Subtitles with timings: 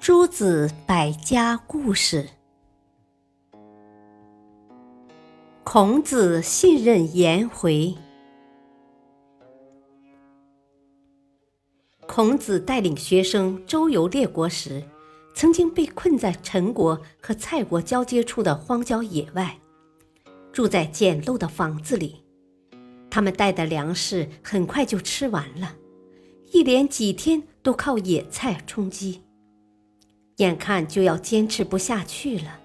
[0.00, 2.26] 诸子百家故事。
[5.62, 7.94] 孔子信任颜回。
[12.06, 14.82] 孔子带领学生周游列国时，
[15.34, 19.58] 曾经被困在陈国和蔡国交接处的荒郊野外，
[20.50, 22.22] 住在简陋的房子里。
[23.10, 25.76] 他们带的粮食很快就吃完了，
[26.52, 29.20] 一连几天都靠野菜充饥。
[30.40, 32.58] 眼看就要坚持不下去了。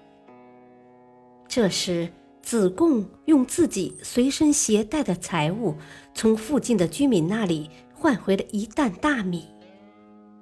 [1.46, 2.10] 这时，
[2.42, 5.76] 子贡用自己随身携带的财物，
[6.14, 9.46] 从附近的居民那里换回了一担大米。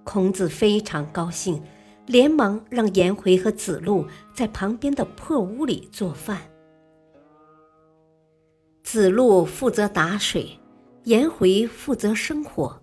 [0.04, 1.60] 孔子非常高兴，
[2.06, 6.42] 连忙让颜回和子路在旁边的破屋里做饭。
[8.84, 10.58] 子路负责打水，
[11.04, 12.80] 颜回负责生火。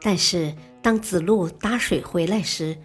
[0.00, 2.76] 但是，当子路打水回来时，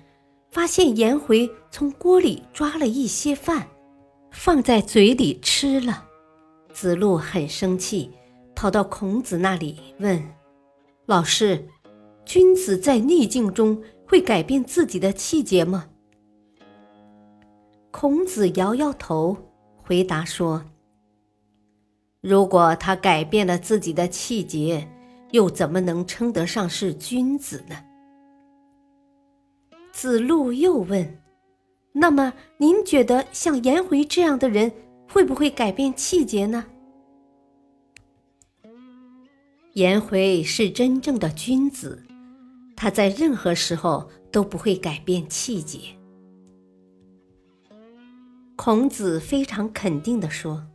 [0.51, 3.67] 发现颜回从锅里抓了一些饭，
[4.31, 6.05] 放在嘴里吃了。
[6.73, 8.11] 子路很生气，
[8.55, 10.21] 跑到孔子那里问
[11.05, 11.67] ：“老师，
[12.25, 15.87] 君子在逆境中会改变自己的气节吗？”
[17.91, 19.35] 孔子摇摇头，
[19.77, 20.63] 回答说
[22.21, 24.87] ：“如果他改变了自己的气节，
[25.31, 27.75] 又怎么能称得上是君子呢？”
[29.99, 31.21] 子路又问
[31.91, 34.71] ：“那么，您觉得像颜回这样的人
[35.09, 36.65] 会不会改变气节呢？”
[39.75, 42.01] 颜回是真正的君子，
[42.77, 45.79] 他在任何时候都不会改变气节。
[48.55, 50.65] 孔子非常肯定地说。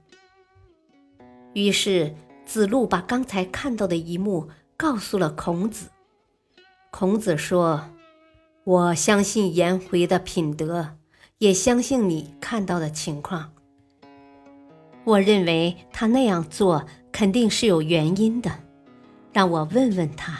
[1.55, 5.89] 于是，子路把刚才看到的一幕告诉了孔子。
[6.91, 7.89] 孔子说。
[8.65, 10.97] 我相信颜回的品德，
[11.37, 13.53] 也相信你看到的情况。
[15.05, 18.51] 我认为他那样做肯定是有原因的，
[19.35, 20.39] 让我问问他。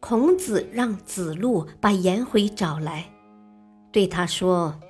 [0.00, 3.12] 孔子让子路把颜回找来，
[3.92, 4.80] 对他说：“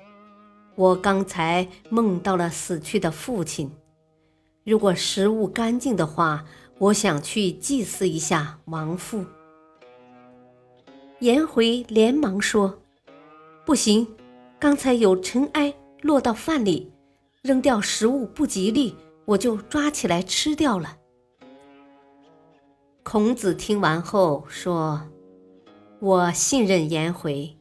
[0.75, 3.69] 我刚才梦到了死去的父亲，
[4.63, 6.45] 如果食物干净的话，
[6.77, 9.25] 我想去祭祀一下亡父。”
[11.23, 12.81] 颜回连忙说
[13.65, 14.05] ：“不行，
[14.59, 16.91] 刚才有尘埃落到饭里，
[17.41, 20.97] 扔掉食物不吉利，我就抓起来吃掉了。”
[23.03, 25.01] 孔子听完后说
[26.01, 27.55] ：“我信任颜回，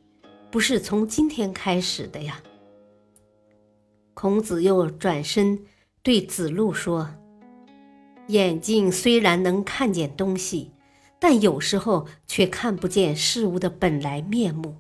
[0.51, 2.43] 不是从今天开始的呀。”
[4.13, 5.57] 孔子又转身
[6.03, 7.09] 对子路说
[8.27, 10.72] ：“眼睛虽然能看见东西。”
[11.23, 14.79] 但有时候却看不见事物的本来面目，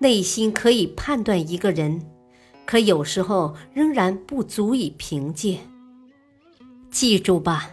[0.00, 2.02] 内心可以判断一个人，
[2.66, 5.60] 可有时候仍然不足以凭借。
[6.90, 7.70] 记住吧，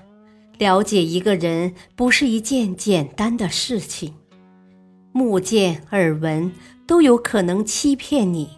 [0.58, 4.14] 了解一个人不是一件简单的事情，
[5.12, 6.54] 目见耳闻
[6.88, 8.50] 都有可能欺骗你。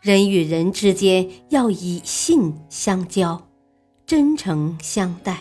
[0.00, 3.48] 人与人之间要以信相交，
[4.06, 5.38] 真诚相待。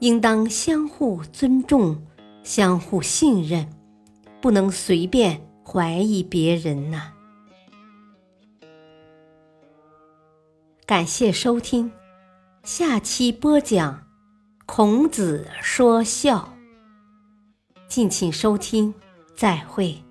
[0.00, 2.02] 应当相互尊重，
[2.42, 3.68] 相互信任，
[4.40, 7.12] 不能随便怀疑别人呐。
[10.86, 11.92] 感谢收听，
[12.64, 14.06] 下期播讲
[14.66, 16.56] 孔子说孝。
[17.86, 18.94] 敬请收听，
[19.36, 20.02] 再会。